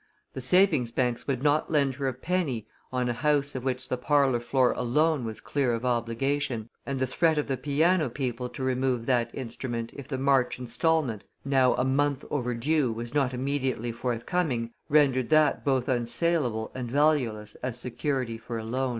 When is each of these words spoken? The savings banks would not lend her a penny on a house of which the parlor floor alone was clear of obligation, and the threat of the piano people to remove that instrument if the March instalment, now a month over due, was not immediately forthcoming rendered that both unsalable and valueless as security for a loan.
The 0.33 0.41
savings 0.41 0.91
banks 0.91 1.27
would 1.27 1.43
not 1.43 1.69
lend 1.69 1.93
her 1.93 2.07
a 2.07 2.13
penny 2.15 2.65
on 2.91 3.07
a 3.07 3.13
house 3.13 3.53
of 3.53 3.63
which 3.63 3.87
the 3.87 3.97
parlor 3.97 4.39
floor 4.39 4.71
alone 4.71 5.25
was 5.25 5.39
clear 5.39 5.73
of 5.75 5.85
obligation, 5.85 6.69
and 6.87 6.97
the 6.97 7.05
threat 7.05 7.37
of 7.37 7.45
the 7.45 7.55
piano 7.55 8.09
people 8.09 8.49
to 8.49 8.63
remove 8.63 9.05
that 9.05 9.29
instrument 9.35 9.93
if 9.93 10.07
the 10.07 10.17
March 10.17 10.57
instalment, 10.57 11.23
now 11.45 11.75
a 11.75 11.85
month 11.85 12.25
over 12.31 12.55
due, 12.55 12.91
was 12.91 13.13
not 13.13 13.31
immediately 13.31 13.91
forthcoming 13.91 14.71
rendered 14.89 15.29
that 15.29 15.63
both 15.63 15.87
unsalable 15.87 16.71
and 16.73 16.89
valueless 16.89 17.53
as 17.61 17.79
security 17.79 18.39
for 18.39 18.57
a 18.57 18.63
loan. 18.63 18.89